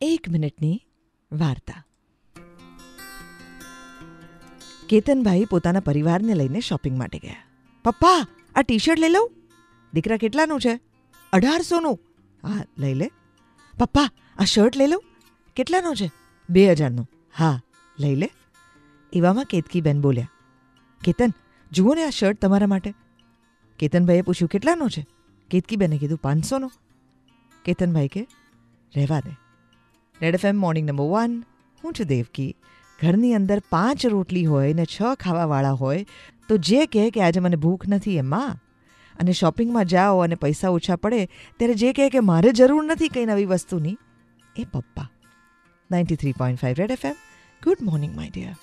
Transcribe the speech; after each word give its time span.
એક 0.00 0.28
મિનિટની 0.28 0.76
વાર્તા 1.30 1.80
કેતનભાઈ 4.86 5.46
પોતાના 5.46 5.80
પરિવારને 5.80 6.34
લઈને 6.34 6.60
શોપિંગ 6.60 6.96
માટે 6.96 7.18
ગયા 7.18 7.42
પપ્પા 7.84 8.18
આ 8.56 8.62
ટી 8.62 8.78
શર્ટ 8.78 9.00
લઈ 9.00 9.12
લઉં 9.12 9.28
દીકરા 9.92 10.18
કેટલાનું 10.18 10.60
છે 10.60 10.74
અઢારસોનું 11.32 11.98
હા 12.42 12.62
લઈ 12.76 12.94
લે 12.94 13.08
પપ્પા 13.74 14.08
આ 14.38 14.44
શર્ટ 14.44 14.76
લઈ 14.76 14.86
લઉં 14.86 15.04
કેટલાનો 15.56 15.94
છે 15.94 16.08
બે 16.48 16.64
હજારનો 16.72 17.04
હા 17.34 17.56
લઈ 17.98 18.16
લે 18.16 18.28
એવામાં 19.12 19.46
કેતકીબેન 19.46 20.02
બોલ્યા 20.02 20.32
કેતન 21.00 21.32
જુઓ 21.72 21.94
ને 21.94 22.04
આ 22.04 22.10
શર્ટ 22.10 22.40
તમારા 22.40 22.68
માટે 22.68 22.92
કેતનભાઈએ 23.78 24.22
પૂછ્યું 24.22 24.48
કેટલાનો 24.48 24.88
છે 24.88 25.02
કેતકીબેને 25.50 25.98
કીધું 25.98 26.22
પાંચસોનો 26.22 26.68
કેતનભાઈ 27.64 28.08
કે 28.08 28.22
રહેવા 28.92 29.20
દે 29.20 29.32
red 30.21 30.35
F 30.35 30.45
M 30.45 30.57
morning 30.57 30.87
number 30.89 31.09
one 31.09 31.33
હું 31.83 31.93
છું 31.93 32.07
દેવકી. 32.07 32.51
ઘરની 32.99 33.33
અંદર 33.39 33.57
પાંચ 33.69 34.05
રોટલી 34.05 34.45
હોય 34.45 34.73
ને 34.73 34.85
છ 34.85 35.17
ખાવાવાળા 35.23 35.75
હોય, 35.81 36.05
તો 36.49 36.57
જે 36.57 36.85
કહે 36.87 37.03
કે 37.09 37.21
આજે 37.21 37.39
મને 37.39 37.59
ભૂખ 37.65 37.85
નથી 37.87 38.17
એમાં 38.17 38.55
અને 39.15 39.31
શોપિંગમાં 39.31 39.85
જાઓ 39.85 40.23
અને 40.25 40.35
પૈસા 40.35 40.73
ઓછા 40.77 40.97
પડે, 41.03 41.21
ત્યારે 41.57 41.75
જે 41.83 41.93
કહે 41.93 42.09
કે 42.09 42.25
મારે 42.31 42.49
જરૂર 42.51 42.83
નથી 42.85 43.09
કંઈ 43.09 43.25
નવી 43.25 43.45
વસ્તુની, 43.45 43.97
એ 44.55 44.65
પપ્પા. 44.65 45.09
Ninety 45.89 46.15
three 46.15 46.35
point 46.41 46.59
five 46.59 46.81
red 46.81 46.97
F 46.97 47.05
M 47.05 47.21
good 47.61 47.85
morning 47.89 48.15
my 48.15 48.33
dear 48.33 48.55